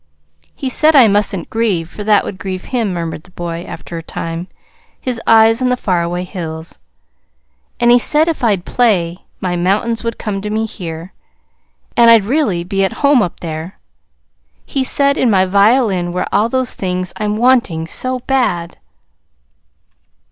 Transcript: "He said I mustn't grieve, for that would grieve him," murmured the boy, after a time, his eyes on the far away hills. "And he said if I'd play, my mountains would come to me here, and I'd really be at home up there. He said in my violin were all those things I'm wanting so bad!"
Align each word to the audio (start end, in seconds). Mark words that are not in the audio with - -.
"He 0.55 0.67
said 0.67 0.95
I 0.95 1.07
mustn't 1.07 1.51
grieve, 1.51 1.87
for 1.87 2.03
that 2.05 2.23
would 2.25 2.39
grieve 2.39 2.65
him," 2.73 2.91
murmured 2.91 3.21
the 3.21 3.29
boy, 3.29 3.63
after 3.67 3.99
a 3.99 4.01
time, 4.01 4.47
his 4.99 5.21
eyes 5.27 5.61
on 5.61 5.69
the 5.69 5.77
far 5.77 6.01
away 6.01 6.23
hills. 6.23 6.79
"And 7.79 7.91
he 7.91 7.99
said 7.99 8.27
if 8.27 8.43
I'd 8.43 8.65
play, 8.65 9.19
my 9.39 9.55
mountains 9.55 10.03
would 10.03 10.17
come 10.17 10.41
to 10.41 10.49
me 10.49 10.65
here, 10.65 11.13
and 11.95 12.09
I'd 12.09 12.23
really 12.25 12.63
be 12.63 12.83
at 12.83 12.93
home 13.05 13.21
up 13.21 13.41
there. 13.41 13.77
He 14.65 14.83
said 14.83 15.19
in 15.19 15.29
my 15.29 15.45
violin 15.45 16.11
were 16.13 16.25
all 16.31 16.49
those 16.49 16.73
things 16.73 17.13
I'm 17.17 17.37
wanting 17.37 17.85
so 17.85 18.21
bad!" 18.21 18.77